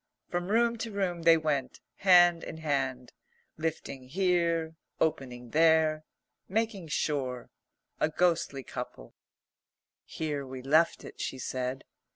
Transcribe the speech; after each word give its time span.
From 0.31 0.47
room 0.49 0.79
to 0.79 0.89
room 0.89 1.21
they 1.21 1.37
went, 1.37 1.79
hand 1.97 2.43
in 2.43 2.57
hand, 2.57 3.13
lifting 3.55 4.07
here, 4.07 4.73
opening 4.99 5.51
there, 5.51 6.05
making 6.49 6.87
sure 6.87 7.51
a 7.99 8.09
ghostly 8.09 8.63
couple. 8.63 9.13
"Here 10.03 10.43
we 10.43 10.63
left 10.63 11.03
it," 11.05 11.21
she 11.21 11.37
said. 11.37 11.83